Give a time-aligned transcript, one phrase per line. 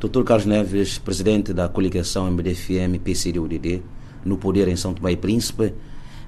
[0.00, 0.22] Dr.
[0.22, 3.82] Carlos Neves, presidente da coligação MDFM PCD-UDD,
[4.24, 5.74] no poder em São Tomé e Príncipe,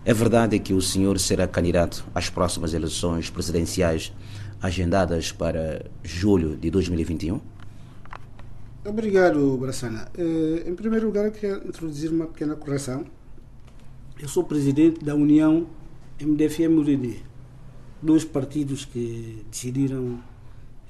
[0.05, 4.13] é verdade que o senhor será candidato às próximas eleições presidenciais
[4.61, 7.41] agendadas para julho de 2021?
[8.85, 10.09] Obrigado, Brassana.
[10.19, 13.05] Eh, em primeiro lugar, eu queria introduzir uma pequena correção.
[14.19, 15.69] Eu sou presidente da União
[16.21, 17.23] MDFM-UDD,
[18.03, 20.19] dois partidos que decidiram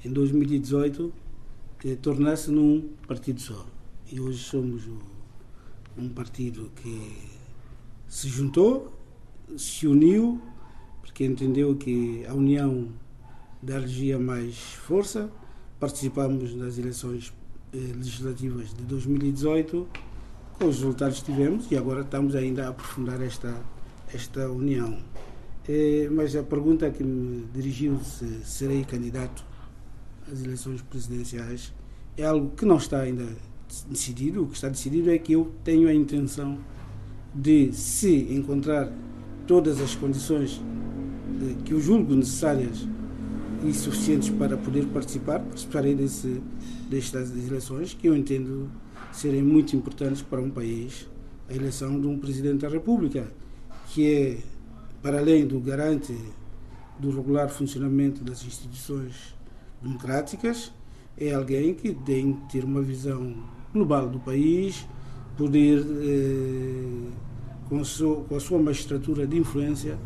[0.03, 1.20] em 2018
[2.01, 3.65] tornar-se num partido só.
[4.11, 4.83] E hoje somos
[5.97, 7.17] um partido que
[8.07, 8.91] se juntou,
[9.57, 10.39] se uniu,
[11.01, 12.89] porque entendeu que a união
[13.61, 15.31] dar-lhe mais força.
[15.79, 17.33] Participamos das eleições
[17.73, 19.87] eh, legislativas de 2018,
[20.59, 23.59] com os resultados que tivemos e agora estamos ainda a aprofundar esta,
[24.13, 24.99] esta união.
[25.67, 29.50] Eh, mas a pergunta que me dirigiu se serei candidato
[30.31, 31.73] às eleições presidenciais
[32.17, 33.25] é algo que não está ainda
[33.89, 34.43] decidido.
[34.43, 36.57] O que está decidido é que eu tenho a intenção
[37.33, 38.91] de, se encontrar
[39.47, 40.61] todas as condições
[41.65, 42.87] que eu julgo necessárias
[43.65, 46.41] e suficientes para poder participar, participarei desse,
[46.89, 48.69] destas eleições, que eu entendo
[49.11, 51.07] serem muito importantes para um país,
[51.49, 53.27] a eleição de um Presidente da República,
[53.89, 54.37] que é,
[55.01, 56.15] para além do garante
[56.99, 59.35] do regular funcionamento das instituições
[59.81, 60.71] democráticas,
[61.17, 63.35] é alguém que tem que ter uma visão
[63.73, 64.85] global do país,
[65.37, 67.09] poder, eh,
[67.67, 69.97] com, a sua, com a sua magistratura de influência,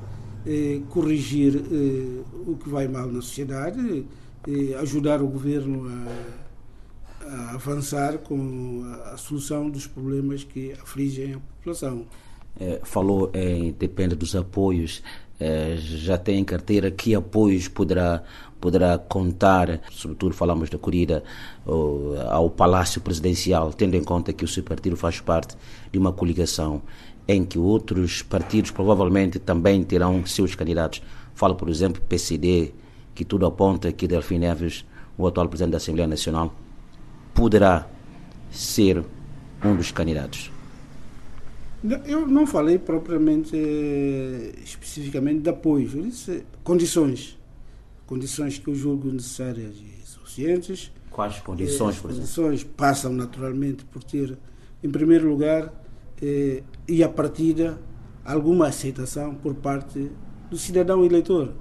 [0.46, 4.06] eh, corrigir eh, o que vai mal na sociedade,
[4.48, 11.34] eh, ajudar o governo a, a, avançar com a, a, solução dos problemas que afligem
[11.34, 12.06] a população.
[12.60, 15.02] É, falou em depende dos apoios.
[15.40, 18.24] É, já tem em carteira que apoios poderá
[18.60, 21.24] poderá contar, sobretudo falamos da corrida
[22.32, 25.56] ao Palácio Presidencial, tendo em conta que o seu partido faz parte
[25.92, 26.82] de uma coligação
[27.28, 31.02] em que outros partidos provavelmente também terão seus candidatos.
[31.36, 32.74] Falo, por exemplo, PCD,
[33.14, 34.86] que tudo aponta que Delfim Neves,
[35.18, 36.54] o atual presidente da Assembleia Nacional,
[37.34, 37.88] poderá
[38.50, 39.04] ser
[39.64, 40.55] um dos candidatos.
[42.06, 47.38] Eu não falei propriamente, eh, especificamente de apoio, eu disse condições.
[48.06, 50.92] Condições que eu julgo necessárias e suficientes.
[51.12, 52.28] Quais condições, por exemplo?
[52.28, 54.38] Condições passam naturalmente por ter,
[54.84, 55.74] em primeiro lugar,
[56.22, 57.80] eh, e a partida
[58.24, 60.12] alguma aceitação por parte
[60.50, 61.54] do cidadão eleitor.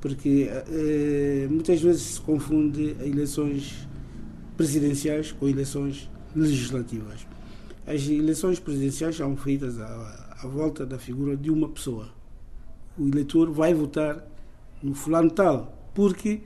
[0.00, 3.86] Porque eh, muitas vezes se confunde eleições
[4.56, 7.31] presidenciais com eleições legislativas.
[7.86, 12.08] As eleições presidenciais são feitas à, à volta da figura de uma pessoa.
[12.98, 14.24] O eleitor vai votar
[14.82, 16.40] no fulano tal, porque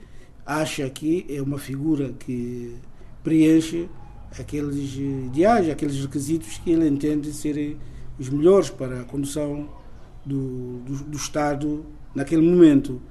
[0.45, 2.75] acha que é uma figura que
[3.23, 3.89] preenche
[4.39, 7.77] aqueles ideais, aqueles requisitos que ele entende serem
[8.17, 9.69] os melhores para a condução
[10.25, 13.01] do, do, do Estado naquele momento.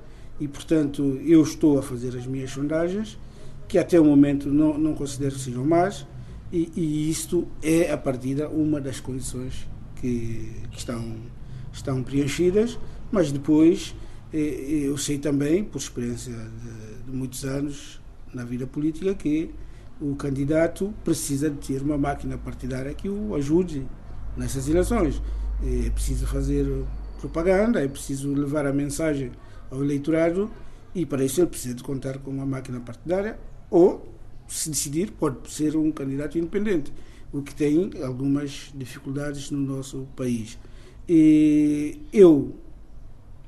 [0.40, 3.18] E, portanto, eu estou a fazer as minhas sondagens,
[3.68, 6.06] que até o momento não, não considero que sejam más,
[6.52, 11.16] e, e isto é, a partida, uma das condições que, que estão,
[11.72, 12.78] estão preenchidas,
[13.10, 13.94] mas depois
[14.32, 18.00] eh, eu sei também, por experiência de, de muitos anos
[18.32, 19.50] na vida política, que
[20.00, 23.86] o candidato precisa de ter uma máquina partidária que o ajude
[24.36, 25.22] nessas eleições.
[25.64, 26.66] É preciso fazer
[27.18, 29.32] propaganda, é preciso levar a mensagem
[29.70, 30.50] ao eleitorado
[30.94, 33.38] e para isso ele precisa de contar com uma máquina partidária
[33.70, 34.15] ou,
[34.48, 36.92] se decidir, pode ser um candidato independente,
[37.32, 40.58] o que tem algumas dificuldades no nosso país.
[41.08, 42.54] E eu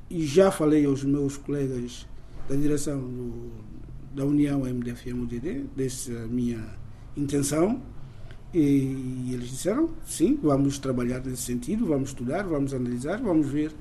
[0.09, 2.07] já falei aos meus colegas
[2.47, 3.51] da direção do,
[4.13, 6.63] da União MDF-MUDD, dessa minha
[7.15, 7.81] intenção,
[8.53, 13.71] e eles disseram, sim, vamos trabalhar nesse sentido, vamos estudar, vamos analisar, vamos ver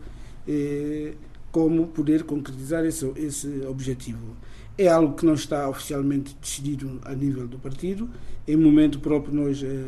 [0.46, 1.14] eh,
[1.50, 4.36] como poder concretizar esse, esse objetivo.
[4.78, 8.08] É algo que não está oficialmente decidido a nível do partido,
[8.46, 9.84] em momento próprio nós eh,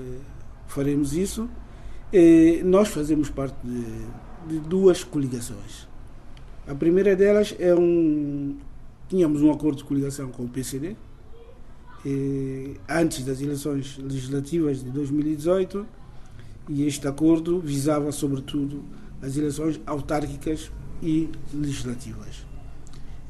[0.67, 1.49] faremos isso.
[2.13, 3.85] Eh, nós fazemos parte de,
[4.49, 5.89] de duas coligações.
[6.67, 8.57] A primeira delas é um,
[9.09, 10.97] tínhamos um acordo de coligação com o PCD,
[12.05, 15.87] eh, antes das eleições legislativas de 2018,
[16.69, 18.85] e este acordo visava, sobretudo,
[19.23, 20.71] as eleições autárquicas
[21.03, 22.50] e legislativas.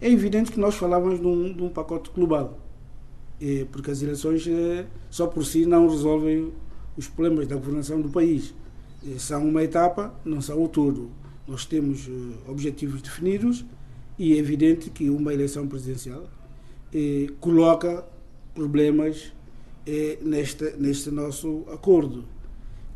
[0.00, 2.58] É evidente que nós falávamos de um, de um pacote global,
[3.38, 6.52] eh, porque as eleições eh, só por si não resolvem
[6.96, 8.54] os problemas da governação do país.
[9.06, 11.10] Eh, são uma etapa, não são o todo.
[11.46, 13.66] Nós temos eh, objetivos definidos
[14.18, 16.24] e é evidente que uma eleição presidencial
[17.38, 18.04] coloca
[18.54, 19.32] problemas
[19.86, 22.24] é neste, neste nosso acordo.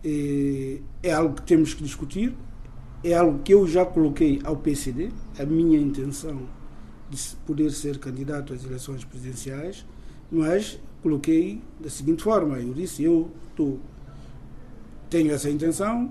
[0.02, 2.34] É, é algo que temos que discutir,
[3.02, 6.42] é algo que eu já coloquei ao PCD, a minha intenção
[7.14, 9.84] de poder ser candidato às eleições presidenciais,
[10.30, 13.76] mas coloquei da seguinte forma: eu disse, eu tô,
[15.08, 16.10] tenho essa intenção,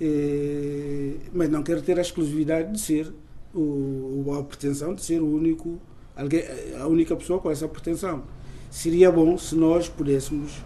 [0.00, 3.12] eh, mas não quero ter a exclusividade de ser,
[3.54, 5.78] o, a pretensão de ser o único,
[6.16, 6.42] alguém,
[6.80, 8.24] a única pessoa com essa pretensão.
[8.70, 10.60] Seria bom se nós pudéssemos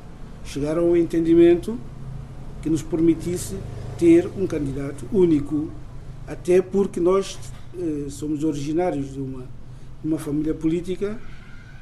[0.44, 1.78] chegar a um entendimento
[2.62, 3.56] que nos permitisse
[3.98, 5.70] ter um candidato único,
[6.26, 7.38] até porque nós
[7.78, 9.46] eh, somos originários de uma,
[10.04, 11.18] uma família política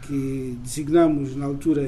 [0.02, 1.82] que designamos na altura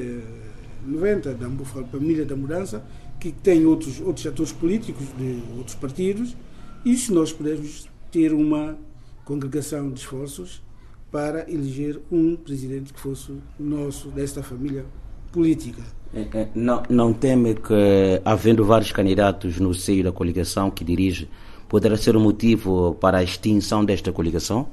[0.86, 1.48] 90 da
[1.90, 2.84] família da mudança,
[3.20, 6.36] que tem outros, outros atores políticos de outros partidos,
[6.84, 8.78] e se nós pudermos ter uma
[9.24, 10.62] congregação de esforços
[11.10, 14.84] para eleger um presidente que fosse nosso, desta família
[15.32, 15.82] política.
[16.14, 21.28] É, é, não, não teme que, havendo vários candidatos no seio da coligação que dirige,
[21.68, 24.68] poderá ser um motivo para a extinção desta coligação?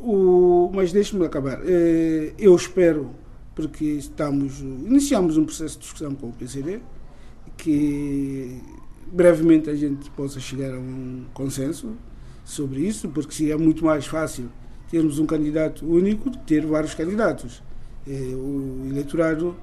[0.00, 1.60] O, mas deixe-me acabar.
[1.64, 3.10] É, eu espero,
[3.54, 6.80] porque estamos, iniciamos um processo de discussão com o PCD,
[7.56, 8.60] que
[9.10, 11.96] brevemente a gente possa chegar a um consenso
[12.44, 14.48] sobre isso, porque seria muito mais fácil
[14.90, 17.62] termos um candidato único do que ter vários candidatos.
[18.06, 19.56] É, o eleitorado,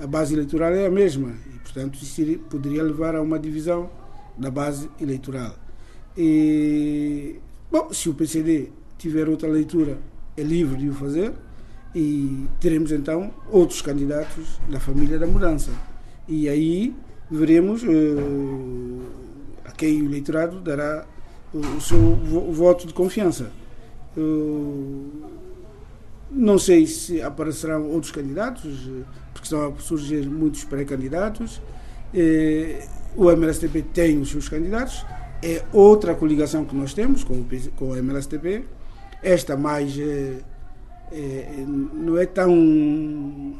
[0.00, 3.90] a base eleitoral é a mesma e, portanto, isso poderia levar a uma divisão
[4.38, 5.54] da base eleitoral.
[6.16, 7.36] E,
[7.70, 9.98] bom, se o PCD tiver outra leitura,
[10.36, 11.32] é livre de o fazer
[11.94, 15.70] e teremos então outros candidatos da família da mudança.
[16.28, 16.94] E aí
[17.30, 19.02] veremos uh,
[19.64, 21.06] a quem o eleitorado dará
[21.52, 21.98] o seu
[22.52, 23.50] voto de confiança.
[26.30, 28.88] não sei se aparecerão outros candidatos,
[29.32, 31.60] porque estão a surgir muitos pré-candidatos.
[32.14, 32.86] Eh,
[33.16, 35.04] o MLSTP tem os seus candidatos,
[35.42, 37.44] é outra coligação que nós temos com
[37.80, 38.64] o MLSTP.
[39.22, 40.40] Esta mais é,
[41.12, 43.54] é, não é tão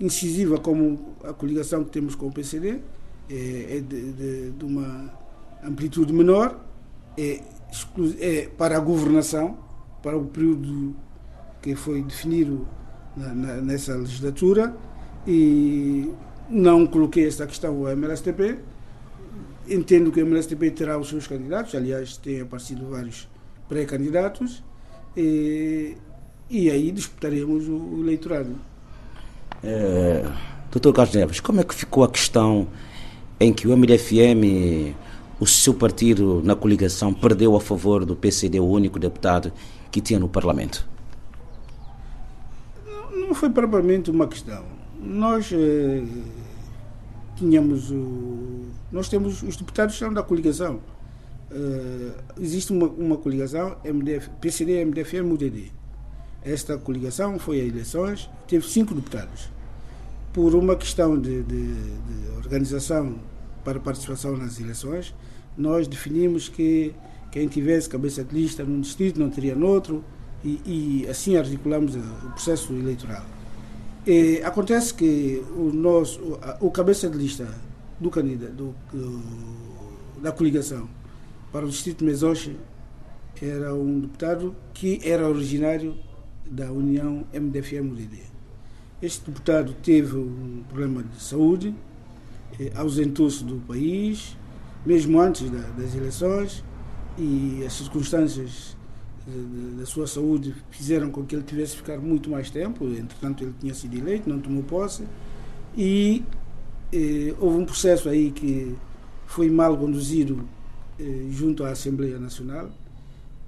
[0.00, 2.80] incisiva como a coligação que temos com o PCD,
[3.30, 5.12] é, é de, de, de, uma
[5.64, 6.60] amplitude menor,
[7.18, 7.40] é,
[8.20, 9.58] é, para a governação,
[10.02, 10.94] para o período
[11.62, 12.66] que foi definido
[13.16, 14.76] na, na, nessa legislatura,
[15.26, 16.12] e
[16.48, 18.58] não coloquei esta questão ao MLSTP.
[19.68, 23.28] Entendo que o MLSTP terá os seus candidatos, aliás, tem aparecido vários
[23.68, 24.62] pré-candidatos,
[25.16, 25.96] e,
[26.50, 28.56] e aí disputaremos o, o eleitorado.
[29.64, 30.24] É,
[30.70, 32.68] doutor Carlos Neves, como é que ficou a questão
[33.40, 34.94] em que o MDFM,
[35.40, 39.52] o seu partido na coligação, perdeu a favor do PCD, o único deputado
[39.90, 40.86] que tinha no Parlamento?
[43.12, 44.64] Não foi propriamente uma questão.
[45.00, 46.02] Nós eh,
[47.36, 50.80] tínhamos o, nós temos os deputados são da coligação.
[51.50, 55.72] Uh, existe uma, uma coligação MDF, PCD, MDFM, UDD.
[56.42, 59.50] Esta coligação foi a eleições, teve cinco deputados.
[60.32, 63.18] Por uma questão de, de, de organização
[63.64, 65.14] para participação nas eleições,
[65.56, 66.94] nós definimos que
[67.32, 70.04] quem tivesse cabeça de lista num distrito não teria no outro,
[70.44, 70.60] e,
[71.04, 73.24] e assim articulamos o processo eleitoral.
[74.06, 77.48] E acontece que o, nosso, o, cabeça de lista
[77.98, 80.88] do candidato do, do, da coligação
[81.52, 82.56] para o distrito de Mesoche
[83.40, 85.96] era um deputado que era originário
[86.50, 88.20] da União MDFM-UDD.
[89.02, 91.74] Este deputado teve um problema de saúde,
[92.58, 94.36] eh, ausentou-se do país,
[94.86, 96.64] mesmo antes da, das eleições,
[97.18, 98.76] e as circunstâncias
[99.76, 102.86] da sua saúde fizeram com que ele tivesse que ficar muito mais tempo.
[102.86, 105.04] Entretanto, ele tinha sido eleito, não tomou posse,
[105.76, 106.24] e
[106.92, 108.74] eh, houve um processo aí que
[109.26, 110.48] foi mal conduzido
[111.30, 112.70] junto à Assembleia Nacional,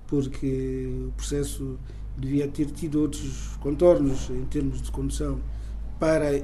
[0.07, 1.79] porque o processo
[2.17, 5.41] devia ter tido outros contornos em termos de condução
[5.99, 6.43] para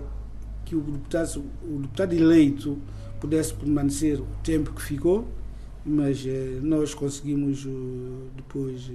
[0.64, 2.78] que o deputado, o deputado eleito
[3.20, 5.26] pudesse permanecer o tempo que ficou,
[5.84, 7.70] mas eh, nós conseguimos eh,
[8.36, 8.90] depois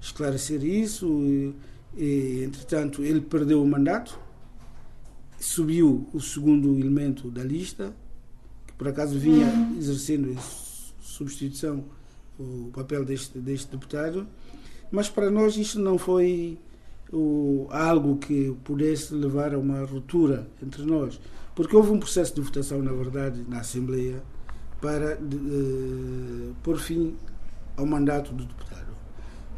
[0.00, 1.54] esclarecer isso e,
[1.96, 4.18] e, entretanto ele perdeu o mandato,
[5.38, 7.94] subiu o segundo elemento da lista,
[8.66, 9.46] que por acaso vinha
[9.78, 10.36] exercendo em
[11.14, 11.84] substituição
[12.38, 14.26] o papel deste, deste deputado,
[14.90, 16.58] mas para nós isso não foi
[17.12, 21.20] o, algo que pudesse levar a uma ruptura entre nós,
[21.54, 24.22] porque houve um processo de votação, na verdade, na Assembleia
[24.80, 27.14] para de, de, pôr fim
[27.76, 28.84] ao mandato do deputado.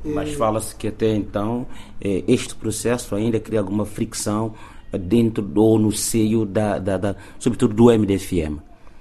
[0.04, 1.66] Mas fala-se que até então
[2.00, 4.54] eh, este processo ainda cria alguma fricção
[4.96, 8.60] dentro ou no seio da, da, da sobretudo do MDFM?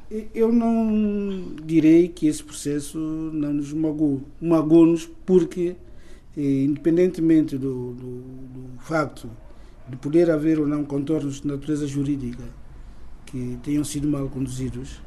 [0.09, 4.21] Eu não direi que esse processo não nos magoou.
[4.39, 5.75] Magoou-nos porque,
[6.37, 9.27] eh, independentemente do, do, do, facto
[9.89, 12.43] de poder haver ou não contornos de natureza jurídica
[13.25, 15.01] que tenham sido mal conduzidos,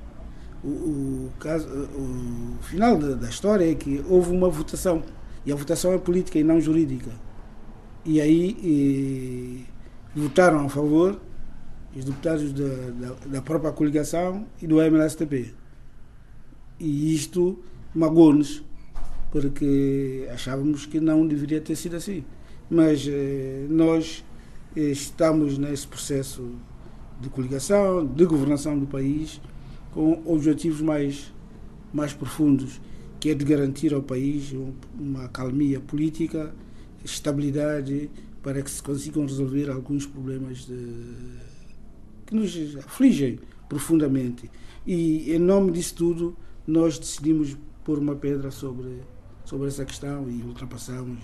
[0.64, 5.04] o, o, caso, o final da, da, história é que houve uma votação
[5.46, 7.12] e a votação é política e não jurídica.
[8.04, 11.20] E aí e, eh, votaram a favor
[11.98, 15.52] os deputados da, da, da, própria coligação e do MLSTP.
[16.78, 17.58] E isto
[17.92, 18.62] magoou-nos,
[19.32, 22.24] porque achávamos que não deveria ter sido assim.
[22.70, 24.24] Mas eh, nós
[24.76, 26.52] eh, estamos nesse processo
[27.20, 29.40] de coligação, de governação do país,
[29.92, 31.32] com objetivos mais,
[31.92, 32.80] mais profundos,
[33.18, 34.54] que é de garantir ao país
[34.96, 36.54] uma calmia política,
[37.04, 38.08] estabilidade,
[38.40, 41.47] para que se consigam resolver alguns problemas de,
[42.28, 44.50] que nos afligem profundamente.
[44.86, 49.00] E em nome disso tudo, nós decidimos pôr uma pedra sobre,
[49.44, 51.18] sobre essa questão e ultrapassamos.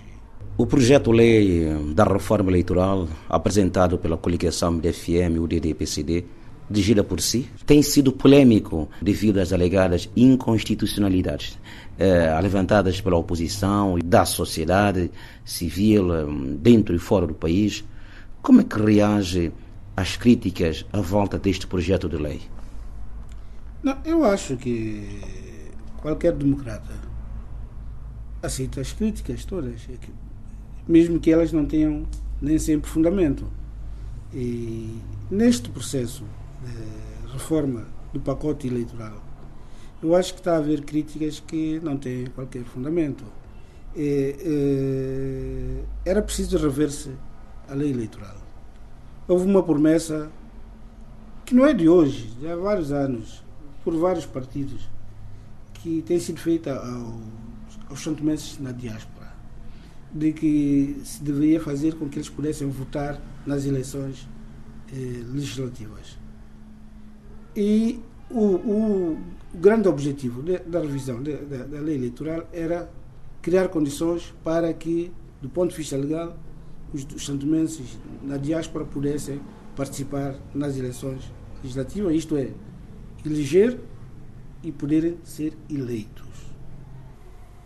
[0.57, 6.25] O projeto-lei da reforma eleitoral, apresentado pela coligação DFM, e PCD,
[6.71, 11.59] dirigida por si, tem sido polêmico devido às alegadas inconstitucionalidades
[11.99, 15.11] eh, levantadas pela oposição e da sociedade
[15.45, 16.25] civil eh,
[16.59, 17.85] dentro e fora do país.
[18.41, 19.53] Como é que reage
[19.97, 22.43] às críticas à volta deste projeto de lei?
[23.83, 25.21] Não, eu acho que
[25.99, 26.95] qualquer democrata
[28.43, 29.97] aceita as críticas todas, é
[30.87, 32.07] mesmo que elas não tenham
[32.41, 33.47] nem sempre fundamento.
[34.33, 34.99] E
[35.31, 36.25] neste processo
[36.63, 39.23] de reforma do pacote eleitoral,
[40.03, 43.25] eu acho que está a haver críticas que não têm qualquer fundamento.
[43.97, 47.11] E, e, era preciso rever-se
[47.69, 48.44] a lei eleitoral.
[49.27, 50.31] Houve uma promessa
[51.47, 53.43] que não é de hoje, já há vários anos,
[53.83, 54.87] por vários partidos,
[55.75, 59.33] que tem sido feita aos, aos santomenses na diáspora,
[60.13, 64.29] de que se deveria fazer com que eles pudessem votar nas eleições
[64.93, 66.19] eh, legislativas.
[67.57, 68.01] E
[68.31, 69.19] o, o,
[69.55, 72.91] grande objetivo de, da revisão de, de, da lei eleitoral era
[73.41, 76.37] criar condições para que, do ponto de vista legal,
[76.95, 79.41] os, os santomenses na diáspora pudessem
[79.75, 81.31] participar nas eleições
[81.63, 82.51] legislativas, isto é,
[83.27, 83.79] eleger
[84.63, 86.25] e poderem ser eleitos.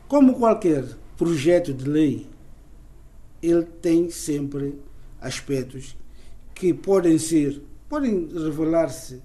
[0.09, 0.85] Como qualquer
[1.17, 2.27] projeto de lei,
[3.43, 4.81] ele tem sempre
[5.21, 5.97] aspectos
[6.55, 9.21] que podem ser, podem revelar-se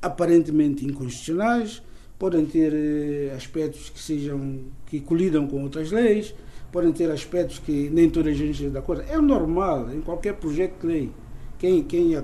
[0.00, 1.82] aparentemente inconstitucionais,
[2.18, 6.34] podem ter eh, aspectos que sejam que colidam com outras leis,
[6.72, 9.02] podem ter aspectos que nem toda a gente de acordo.
[9.02, 11.12] É normal em qualquer projeto de lei.
[11.58, 12.16] Quem, quem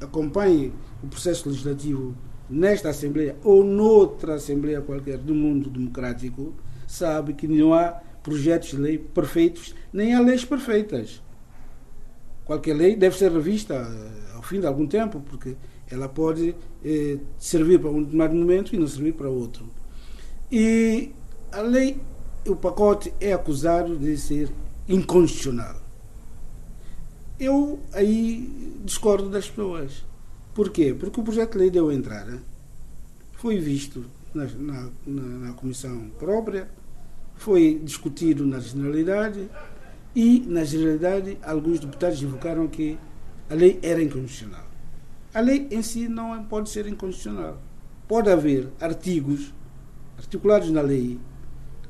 [0.00, 2.14] acompanhe o processo legislativo
[2.50, 6.52] nesta Assembleia ou noutra Assembleia qualquer do mundo democrático
[6.86, 11.22] sabe que não há projetos de lei perfeitos, nem há leis perfeitas.
[12.44, 15.56] Qualquer lei deve ser revista eh, ao fim de algum tempo, porque
[15.90, 19.66] ela pode eh, servir para um determinado momento e não servir para outro.
[20.50, 21.10] E
[21.50, 22.00] a lei,
[22.48, 24.50] o pacote é acusado de ser
[24.88, 25.76] inconstitucional.
[27.38, 30.04] Eu aí discordo das pessoas.
[30.54, 30.94] Por quê?
[30.98, 32.40] Porque o projeto de lei deu entrada,
[33.32, 36.68] foi visto na, na, na comissão própria,
[37.34, 39.50] foi discutido na generalidade
[40.14, 42.98] e, na generalidade, alguns deputados invocaram que
[43.50, 44.64] a lei era inconstitucional.
[45.34, 47.60] A lei em si não pode ser inconstitucional.
[48.08, 49.52] Pode haver artigos
[50.16, 51.20] articulados na lei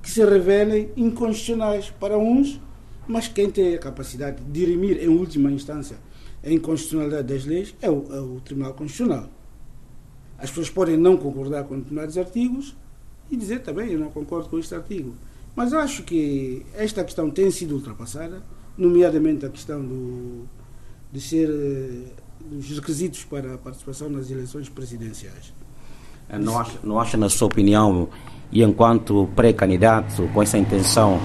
[0.06, 2.60] que se revelem inconstitucionais para uns,
[3.08, 5.96] mas quem tem a capacidade de dirimir em última instância
[6.44, 9.28] a inconstitucionalidade das leis é o, é o Tribunal Constitucional.
[10.38, 12.76] As pessoas podem não concordar com determinados artigos
[13.28, 15.12] e dizer também eu não concordo com este artigo.
[15.56, 18.44] Mas acho que esta questão tem sido ultrapassada,
[18.78, 20.44] nomeadamente a questão do,
[21.10, 25.52] de ser eh, os requisitos para a participação nas eleições presidenciais.
[26.28, 28.08] Eh, não acha, não acha, na sua opinião,
[28.50, 31.18] e enquanto pré-candidato com essa intenção,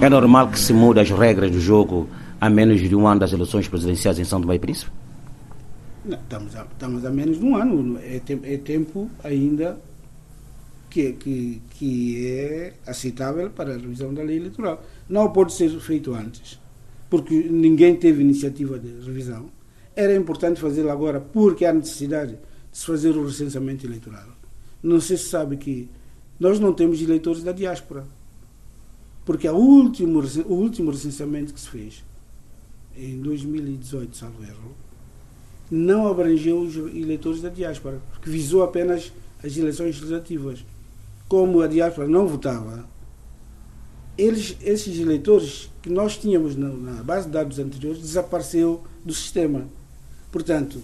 [0.00, 2.08] é normal que se mude as regras do jogo
[2.40, 4.90] a menos de um ano das eleições presidenciais em São Tomé e Príncipe?
[6.04, 7.98] Não, estamos, a, estamos a menos de um ano.
[7.98, 9.78] É, é tempo ainda
[10.90, 14.82] que, que, que é aceitável para a revisão da lei eleitoral.
[15.08, 16.58] Não pode ser feito antes,
[17.08, 19.46] porque ninguém teve iniciativa de revisão
[19.94, 22.38] era importante fazê-lo agora porque há necessidade de
[22.72, 24.28] se fazer o recenseamento eleitoral.
[24.82, 25.88] Não sei se sabe que
[26.40, 28.04] nós não temos eleitores da diáspora.
[29.24, 32.04] Porque a último, o último recenseamento que se fez,
[32.96, 34.74] em 2018, salvo erro,
[35.70, 39.12] não abrangeu os eleitores da diáspora, porque visou apenas
[39.42, 40.64] as eleições legislativas.
[41.28, 42.84] Como a diáspora não votava,
[44.18, 49.66] eles, esses eleitores que nós tínhamos na, na base de dados anteriores desapareceu do sistema.
[50.30, 50.82] Portanto,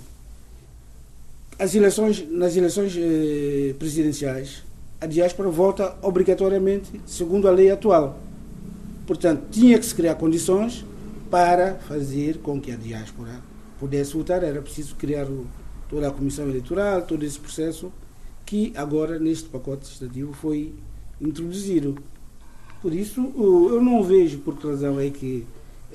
[1.59, 4.63] as eleições, nas eleições eh, presidenciais,
[5.01, 8.21] a diáspora vota obrigatoriamente segundo a lei atual.
[9.07, 10.85] Portanto, tinha que se criar condições
[11.29, 13.41] para fazer com que a diáspora
[13.81, 14.45] pudesse votar.
[14.45, 15.47] Era preciso criar o,
[15.89, 17.93] toda a comissão eleitoral, todo esse processo
[18.47, 20.73] que agora, neste pacote legislativo, foi
[21.21, 21.99] introduzido.
[22.81, 25.45] Por isso, eu não vejo por que razão é que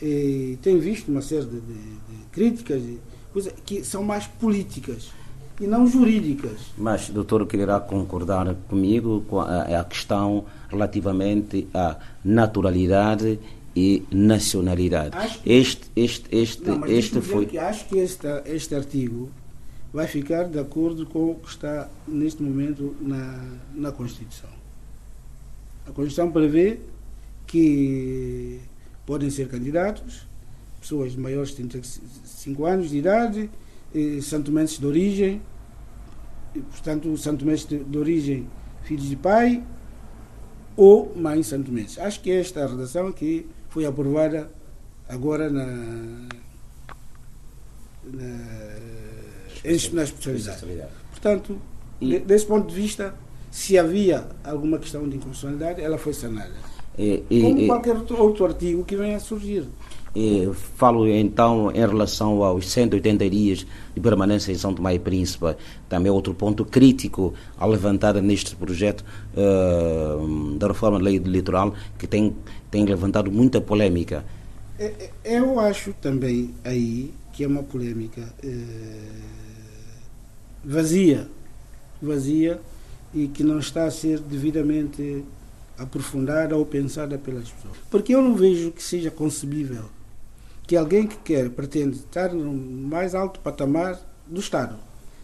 [0.02, 2.82] eh, tem visto uma série de, de, de críticas
[3.66, 5.12] que são mais políticas
[5.64, 6.74] e não jurídicas.
[6.78, 13.40] Mas, doutor, quererá concordar comigo com a, a questão relativamente à naturalidade
[13.76, 15.16] e nacionalidade.
[15.42, 17.46] Que, este este, este, não, este foi.
[17.46, 19.30] Que acho que este, este artigo
[19.94, 24.50] vai ficar de acordo com o que está neste momento na, na Constituição.
[25.88, 26.80] A Constituição prevê
[27.48, 28.60] que
[29.06, 30.26] podem ser candidatos
[30.82, 33.50] pessoas de maiores de 35 anos de idade,
[34.22, 35.42] santomenses de origem,
[36.62, 38.48] portanto, santomenses de, de origem
[38.84, 39.64] filhos de pai
[40.76, 41.98] ou mãe santomenses.
[42.00, 44.50] Acho que esta é a redação que foi aprovada
[45.08, 45.66] agora na,
[48.06, 48.28] na,
[49.64, 50.66] na especialidade.
[51.12, 51.60] Portanto,
[52.02, 53.16] e, desse ponto de vista,
[53.52, 56.54] se havia alguma questão de inconstitucionalidade, ela foi sanada.
[56.98, 59.66] E, e, Como qualquer outro artigo que venha a surgir.
[60.76, 63.66] Falo então em relação aos 180 dias
[63.96, 65.56] de permanência em São Tomé e Príncipe,
[65.90, 69.04] também outro ponto crítico a levantar neste projeto
[69.36, 72.36] uh, da reforma da lei eleitoral que tem,
[72.70, 74.24] tem levantado muita polêmica.
[74.78, 79.24] É, é, eu acho também aí que é uma polêmica uh,
[80.64, 81.28] vazia,
[82.02, 82.60] vazia
[83.14, 85.24] e que não está a ser devidamente
[85.78, 87.78] aprofundada ou pensada pelas pessoas.
[87.90, 89.86] Porque eu não vejo que seja concebível
[90.66, 94.76] que alguém que quer, pretende estar no mais alto patamar do Estado,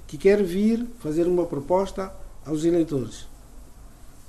[0.06, 2.12] que quer vir fazer uma proposta
[2.46, 3.28] aos eleitores,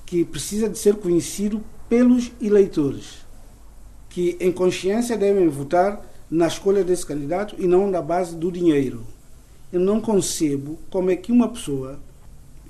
[0.07, 3.27] que precisa de ser conhecido pelos eleitores,
[4.09, 9.05] que em consciência devem votar na escolha desse candidato e não na base do dinheiro.
[9.73, 11.99] Eu não concebo como é que uma pessoa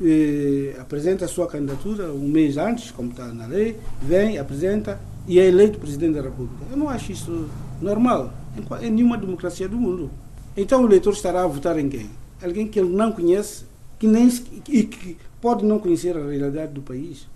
[0.03, 5.39] eh, apresenta a sua candidatura um mês antes, como está na lei, vem, apresenta e
[5.39, 6.65] é eleito presidente da República.
[6.71, 7.49] Eu não acho isso
[7.81, 10.11] normal em, em nenhuma democracia do mundo.
[10.57, 12.11] Então o eleitor estará a votar em quem?
[12.43, 13.65] Alguém que ele não conhece
[13.99, 14.29] que nem,
[14.69, 17.29] e que pode não conhecer a realidade do país.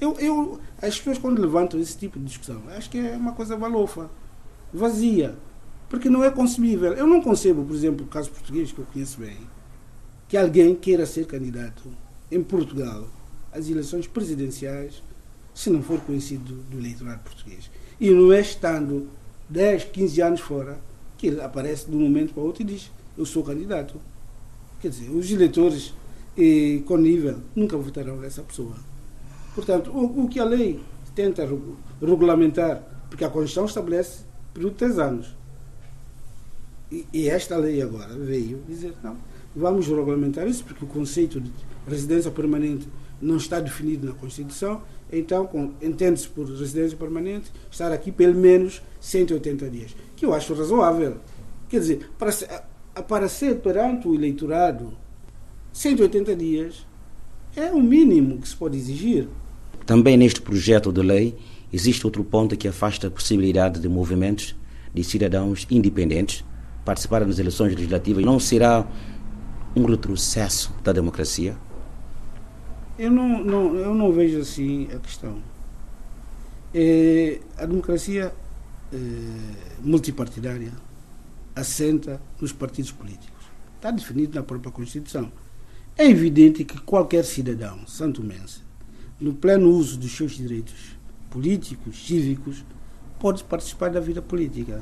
[0.00, 3.56] Eu, eu, as pessoas quando levantam esse tipo de discussão, acho que é uma coisa
[3.56, 4.10] balofa,
[4.72, 5.36] vazia,
[5.88, 6.92] porque não é concebível.
[6.92, 9.36] Eu não concebo, por exemplo, o caso português que eu conheço bem,
[10.28, 11.84] que alguém queira ser candidato
[12.30, 13.06] em Portugal
[13.52, 15.02] às eleições presidenciais
[15.54, 17.70] se não for conhecido do, do eleitorado português.
[18.00, 19.08] E não é estando
[19.48, 20.78] 10, 15 anos fora
[21.18, 24.00] que ele aparece de um momento para outro e diz: Eu sou candidato.
[24.80, 25.94] Quer dizer, os eleitores
[26.86, 28.74] com nível nunca votarão nessa pessoa.
[29.54, 30.80] Portanto, o, o que a lei
[31.14, 31.46] tenta
[32.00, 35.36] regulamentar, porque a Constituição estabelece período de 3 anos.
[36.90, 39.16] E, e esta lei agora veio dizer: não,
[39.54, 41.52] vamos regulamentar isso, porque o conceito de
[41.86, 42.88] residência permanente
[43.20, 45.48] não está definido na Constituição, então
[45.82, 51.18] entende-se por residência permanente estar aqui pelo menos 180 dias, que eu acho razoável.
[51.68, 52.10] Quer dizer,
[53.06, 54.96] para ser perante o eleitorado,
[55.72, 56.86] 180 dias
[57.54, 59.28] é o mínimo que se pode exigir.
[59.84, 61.36] Também neste projeto de lei
[61.72, 64.54] existe outro ponto que afasta a possibilidade de movimentos
[64.94, 66.44] de cidadãos independentes
[66.84, 68.24] participarem nas eleições legislativas.
[68.24, 68.86] Não será
[69.74, 71.56] um retrocesso da democracia?
[73.02, 75.42] Eu não, não, eu não vejo assim a questão.
[76.72, 78.32] É, a democracia
[78.92, 78.96] é,
[79.80, 80.72] multipartidária
[81.52, 83.44] assenta nos partidos políticos.
[83.74, 85.32] Está definido na própria Constituição.
[85.98, 88.60] É evidente que qualquer cidadão santomense,
[89.18, 90.96] no pleno uso dos seus direitos
[91.28, 92.64] políticos, cívicos,
[93.18, 94.80] pode participar da vida política.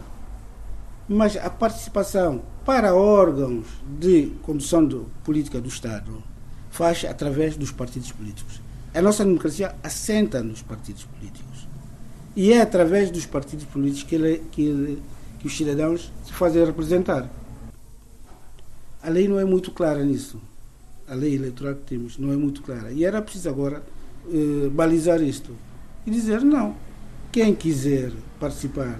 [1.09, 3.65] Mas a participação para órgãos
[3.99, 6.29] de condução do, política do Estado
[6.71, 8.61] faz através dos partidos políticos.
[8.95, 11.69] A nossa democracia assenta nos partidos políticos.
[12.35, 15.03] E é através dos partidos políticos que, ele, que, ele,
[15.39, 17.29] que os cidadãos se fazem representar.
[19.03, 20.41] A lei não é muito clara nisso.
[21.09, 22.93] A lei eleitoral que temos não é muito clara.
[22.93, 23.83] E era preciso agora
[24.33, 25.57] eh, balizar isto
[26.07, 26.77] e dizer: não,
[27.33, 28.99] quem quiser participar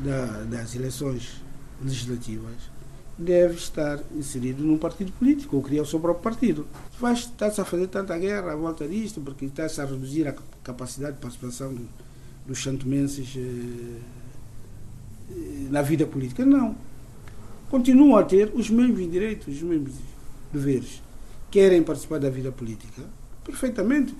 [0.00, 1.42] da, das eleições
[1.82, 2.75] legislativas
[3.18, 6.66] deve estar inserido num partido político ou criar o seu próprio partido.
[7.12, 11.20] Está-se a fazer tanta guerra à volta disto porque está-se a reduzir a capacidade de
[11.20, 11.88] participação do,
[12.46, 14.00] dos santomenses eh,
[15.30, 16.44] eh, na vida política.
[16.44, 16.76] Não.
[17.70, 19.94] Continuam a ter os mesmos direitos, os mesmos
[20.52, 21.02] deveres.
[21.50, 23.02] Querem participar da vida política?
[23.44, 24.14] Perfeitamente.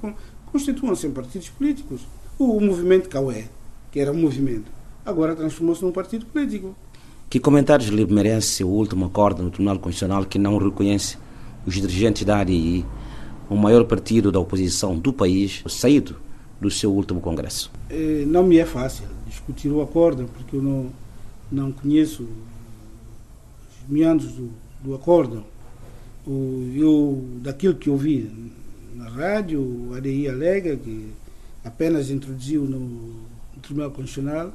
[0.51, 2.07] Constituam-se em partidos políticos.
[2.39, 3.49] O movimento Caué,
[3.93, 4.71] que era um movimento,
[5.05, 6.75] agora transformou-se num partido político.
[7.29, 11.19] Que comentários lhe merece o último acordo no Tribunal Constitucional que não reconhece
[11.67, 12.85] os dirigentes da ADI,
[13.51, 16.17] o maior partido da oposição do país, saído
[16.61, 17.71] do seu último congresso?
[17.91, 20.91] Eh, não me é fácil discutir o acordo, porque eu não,
[21.51, 24.51] não conheço os meandros do,
[24.83, 25.45] do acordo.
[26.75, 28.31] Eu, daquilo que ouvi
[28.95, 31.13] na rádio, o ADI alega que
[31.65, 33.27] apenas introduziu no
[33.61, 34.53] Tribunal Constitucional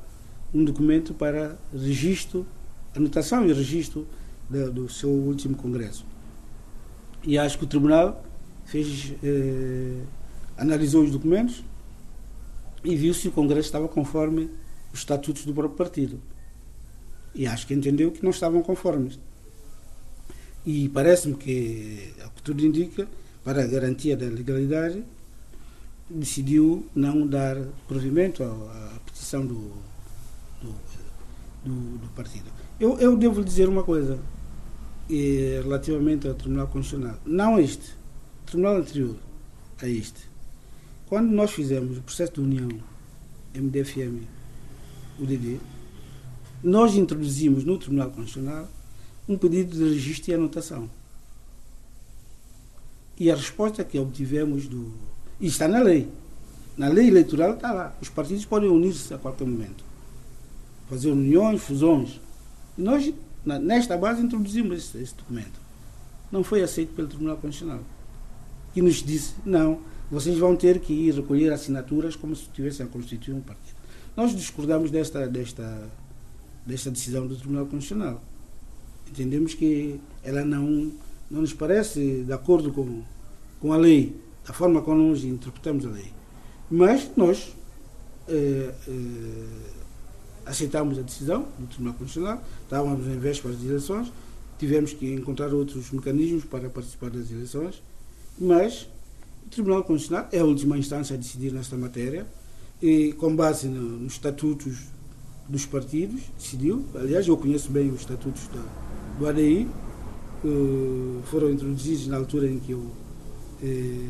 [0.53, 2.45] um documento para registro,
[2.95, 4.08] anotação e registro
[4.49, 6.06] do seu último congresso.
[7.23, 8.23] E acho que o Tribunal
[8.65, 10.01] fez, eh,
[10.58, 11.63] analisou os documentos
[12.84, 14.49] e viu se o Congresso estava conforme
[14.91, 16.19] os estatutos do próprio partido.
[17.34, 19.19] E acho que entendeu que não estavam conformes.
[20.65, 23.08] E parece-me que, ao que tudo indica,
[23.43, 25.04] para a garantia da legalidade,
[26.10, 29.71] decidiu não dar provimento à, petição do,
[30.62, 30.75] do,
[31.63, 32.50] do, do partido.
[32.80, 34.19] Eu, eu devo dizer uma coisa
[35.10, 37.17] e, relativamente ao Tribunal Constitucional.
[37.26, 37.91] Não este,
[38.43, 39.15] o Tribunal anterior
[39.82, 40.30] a este.
[41.08, 42.69] Quando nós fizemos o processo de união
[43.54, 44.24] MDFM,
[45.19, 45.60] UDD,
[46.63, 48.67] nós introduzimos no Tribunal Constitucional
[49.28, 50.89] um pedido de registro e anotação.
[53.19, 54.91] E a resposta que obtivemos do.
[55.39, 56.08] E está na lei.
[56.78, 57.95] Na lei eleitoral está lá.
[58.02, 59.90] Os partidos podem unir-se a qualquer momento.
[60.91, 62.19] Fazer uniões, fusões.
[62.77, 63.13] E nós,
[63.45, 65.58] nesta base, introduzimos esse, esse documento.
[66.30, 67.82] Não foi aceito pelo Tribunal Constitucional.
[68.73, 69.80] Que nos disse: não,
[70.12, 73.77] vocês vão ter que ir recolher assinaturas como se estivessem a constituir um partido.
[74.17, 75.89] Nós discordamos desta, desta,
[76.65, 78.21] desta decisão do Tribunal Constitucional.
[79.10, 80.91] Entendemos que ela não
[81.32, 83.04] não nos parece de acordo com,
[83.62, 84.13] com a lei,
[84.45, 86.12] da forma como nós interpretamos a lei.
[86.69, 87.56] Mas nós
[88.27, 89.81] eh, eh,
[90.45, 94.12] aceitamos a decisão do Tribunal Constitucional, estávamos em vésperas de eleições,
[94.58, 97.82] tivemos que encontrar outros mecanismos para participar das eleições,
[98.39, 98.88] mas
[99.45, 102.25] o Tribunal Constitucional é a última instância a decidir nesta matéria
[102.82, 104.77] e com base no, nos estatutos
[105.47, 108.63] dos partidos, decidiu, aliás eu conheço bem os estatutos da,
[109.19, 109.67] do ADI,
[111.25, 112.91] foram introduzidos na altura em que, eu,
[113.62, 114.08] eh,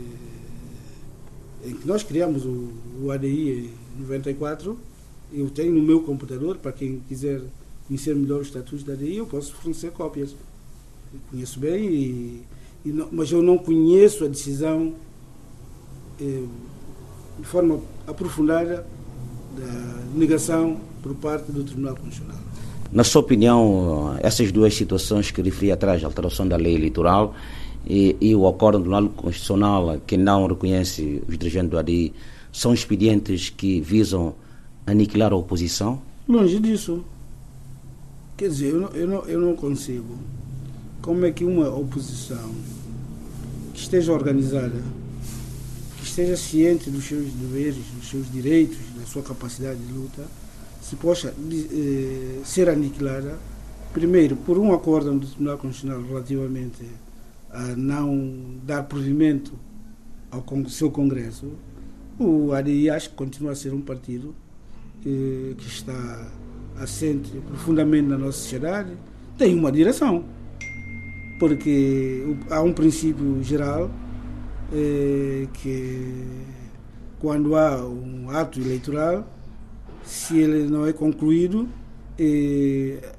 [1.66, 2.70] em que nós criamos o,
[3.02, 4.78] o ADI em 94.
[5.34, 7.42] Eu tenho no meu computador, para quem quiser
[7.88, 10.32] conhecer melhor os estatutos da ADI, eu posso fornecer cópias.
[11.14, 12.42] Eu conheço bem, e,
[12.86, 14.94] e não, mas eu não conheço a decisão
[16.20, 16.44] eh,
[17.40, 18.86] de forma aprofundada
[19.58, 22.40] da negação por parte do Tribunal Constitucional.
[22.92, 27.34] Na sua opinião, essas duas situações que referi atrás, a alteração da lei eleitoral
[27.88, 32.14] e, e o acordo do Tribunal Constitucional que não reconhece os dirigentes do ADI,
[32.52, 34.36] são expedientes que visam
[34.86, 36.02] aniquilar a oposição?
[36.28, 37.04] Longe disso.
[38.38, 40.18] Quer dizer, eu não, eu não, eu não consigo.
[41.02, 42.52] Como é que uma oposição
[43.74, 44.82] que esteja organizada,
[45.98, 50.24] que esteja ciente dos seus deveres, dos seus direitos, da sua capacidade de luta,
[50.82, 53.38] se possa eh, ser aniquilada,
[53.94, 56.84] primeiro, por um acordo do Tribunal Constitucional relativamente
[57.50, 59.54] a não dar provimento
[60.32, 61.52] ao seu Congresso,
[62.18, 64.34] o ADI acho que continua a ser um partido
[65.02, 66.28] que está
[66.80, 68.92] assente profundamente na nossa sociedade,
[69.38, 70.26] tem uma direção,
[71.40, 73.90] porque há um princípio geral
[74.74, 76.26] eh, que
[77.20, 79.28] quando há um ato eleitoral
[80.04, 81.68] se ele não é concluído,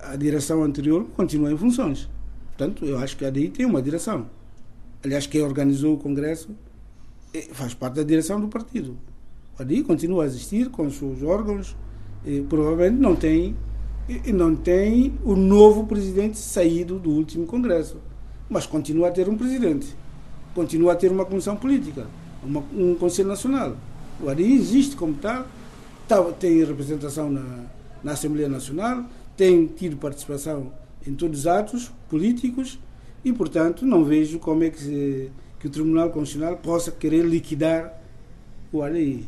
[0.01, 2.09] a direção anterior continua em funções.
[2.49, 4.29] Portanto, eu acho que a DI tem uma direção.
[5.03, 6.51] Aliás, quem organizou o Congresso
[7.53, 8.97] faz parte da direção do partido.
[9.59, 11.77] A DI continua a existir com os seus órgãos,
[12.25, 13.57] e provavelmente não tem,
[14.33, 17.97] não tem o novo presidente saído do último Congresso,
[18.49, 19.95] mas continua a ter um presidente,
[20.55, 22.07] continua a ter uma comissão política,
[22.43, 23.77] uma, um Conselho Nacional.
[24.21, 25.47] O ADI existe como tal,
[26.13, 27.65] Tá, tem representação na,
[28.03, 29.05] na Assembleia Nacional,
[29.37, 30.73] tem tido participação
[31.07, 32.79] em todos os atos políticos
[33.25, 37.99] e, portanto, não vejo como é que, se, que o Tribunal Constitucional possa querer liquidar
[38.73, 39.27] o ADI.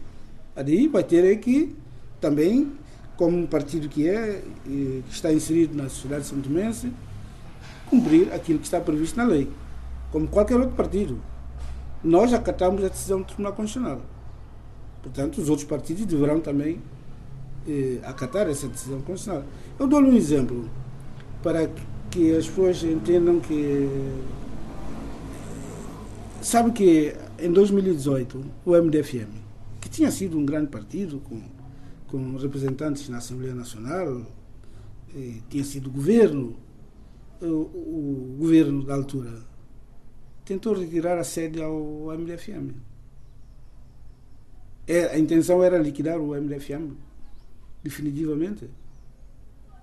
[0.57, 1.75] A ADI vai ter que
[2.21, 2.73] também,
[3.17, 6.93] como um partido que é, que está inserido na sociedade santomense,
[7.91, 9.49] cumprir aquilo que está previsto na lei,
[10.11, 11.21] como qualquer outro partido.
[12.03, 14.01] Nós acatamos a decisão do Tribunal Constitucional.
[15.03, 16.81] Portanto, os outros partidos deverão também
[17.69, 19.45] eh, acatar essa decisão constitucional.
[19.79, 20.69] Eu dou-lhe um exemplo
[21.43, 21.69] para
[22.11, 23.89] que as pessoas entendam que.
[26.41, 29.44] Sabe que em 2018 o MDFM,
[29.95, 31.41] tinha sido um grande partido com,
[32.09, 34.27] com representantes na Assembleia Nacional,
[35.15, 36.57] eh, tinha sido governo,
[37.41, 39.43] o, o, governo da altura
[40.45, 42.75] tentou retirar a sede ao MDFM.
[44.87, 46.97] É, a intenção era liquidar o MDFM
[47.83, 48.69] definitivamente.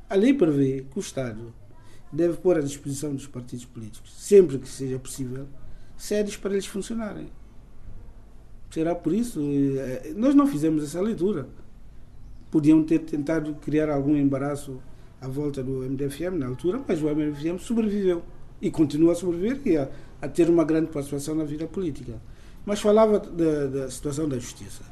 [0.10, 1.54] A lei prevê que o Estado
[2.12, 5.48] deve pôr à disposição dos partidos políticos, sempre que seja possível,
[5.96, 7.30] sedes para eles funcionarem.
[8.72, 9.42] Será por isso?
[9.42, 11.48] Eh, nós não fizemos essa leitura.
[12.50, 14.82] Podiam ter tentado criar algum embaraço
[15.20, 18.24] à volta do MDFM na altura, mas o MDFM sobreviveu
[18.62, 19.90] e continua a sobreviver e a,
[20.22, 22.22] a ter uma grande participação na vida política.
[22.66, 24.84] Mas falava da, da situação da justiça.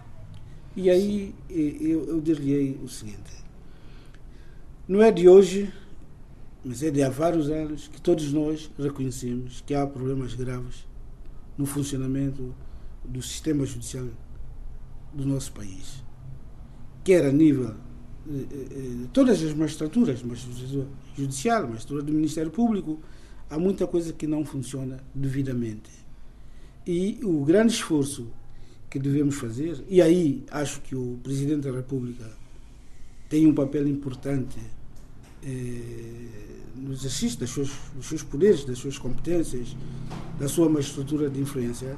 [0.75, 3.31] E aí eu, eu diria o seguinte:
[4.87, 5.71] não é de hoje,
[6.65, 10.85] mas é de há vários anos que todos nós reconhecemos que há problemas graves
[11.57, 12.53] no funcionamento
[13.03, 14.07] do sistema judicial
[15.13, 16.03] do nosso país,
[17.03, 17.75] quer a nível
[18.25, 22.99] de, de, de todas as magistraturas, magistratura judicial, magistratura do Ministério Público,
[23.49, 25.89] há muita coisa que não funciona devidamente.
[26.85, 28.27] E o grande esforço
[28.89, 32.25] que devemos fazer, e aí acho que o Presidente da República
[33.27, 34.57] tem um papel importante
[35.43, 39.75] eh, no exercício das suas, dos seus poderes, das suas competências,
[40.39, 41.97] da sua magistratura de influência,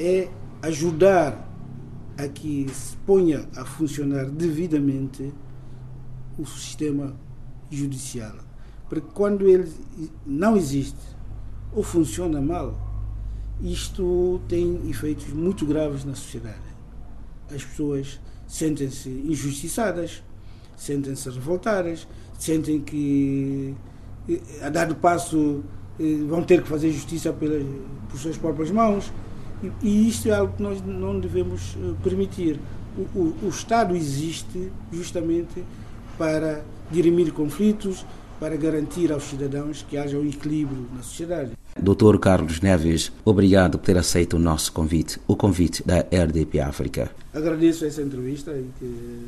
[0.00, 0.28] é
[0.62, 1.46] ajudar
[2.16, 5.32] a que se ponha a funcionar devidamente
[6.38, 7.14] o sistema
[7.70, 8.34] judicial.
[8.88, 9.70] Porque quando ele
[10.26, 10.98] não existe
[11.72, 12.74] ou funciona mal,
[13.62, 16.58] isto tem efeitos muito graves na sociedade.
[17.54, 20.22] As pessoas sentem-se injustiçadas,
[20.76, 22.08] sentem-se revoltadas,
[22.38, 23.74] sentem que
[24.28, 25.62] eh, a dado passo
[25.98, 27.64] eh, vão ter que fazer justiça pelas,
[28.08, 29.12] por suas próprias mãos.
[29.62, 32.58] E, e isto é algo que nós não devemos eh, permitir.
[32.96, 35.64] O, o, o Estado existe justamente
[36.18, 38.04] para dirimir conflitos,
[38.38, 41.52] para garantir aos cidadãos que haja um equilíbrio na sociedade.
[41.78, 42.18] Dr.
[42.18, 47.10] Carlos Neves, obrigado por ter aceito o nosso convite, o convite da RDP África.
[47.32, 49.24] Agradeço essa entrevista e que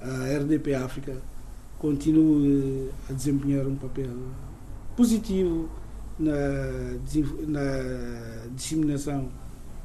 [0.00, 1.16] a RDP África
[1.78, 4.10] continue a desempenhar um papel
[4.96, 5.68] positivo
[6.18, 6.32] na,
[7.46, 9.28] na disseminação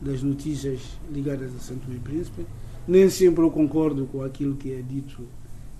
[0.02, 0.80] das notícias
[1.12, 2.46] ligadas a Santo Tomé e Príncipe.
[2.88, 5.28] Nem sempre eu concordo com aquilo que é dito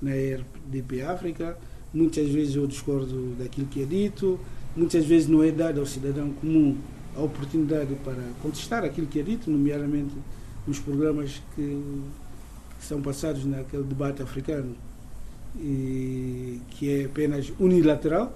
[0.02, 1.58] na RDP África,
[1.94, 4.40] muitas vezes eu discordo daquilo que é dito,
[4.76, 6.78] muitas vezes não é dada ao cidadão comum
[7.16, 10.14] a oportunidade para contestar aquilo que é dito, nomeadamente
[10.66, 11.82] nos programas que,
[12.80, 14.76] são passados naquele debate africano,
[15.56, 18.36] e, que é apenas unilateral,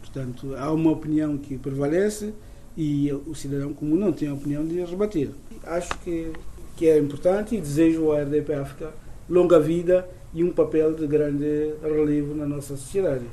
[0.00, 2.32] portanto, há uma opinião que prevalece
[2.76, 5.30] e o cidadão comum não tem a opinião de rebater.
[5.64, 6.32] Acho que,
[6.76, 8.92] que é importante e desejo à RDP África
[9.28, 13.24] longa vida e um papel de grande relevo na nossa sociedade.